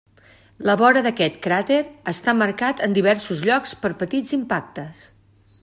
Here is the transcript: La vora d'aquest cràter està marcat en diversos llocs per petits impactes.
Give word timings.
La 0.67 0.75
vora 0.81 1.03
d'aquest 1.07 1.37
cràter 1.43 1.77
està 2.13 2.35
marcat 2.39 2.81
en 2.87 2.97
diversos 2.97 3.45
llocs 3.51 3.77
per 3.85 3.93
petits 4.01 4.35
impactes. 4.39 5.05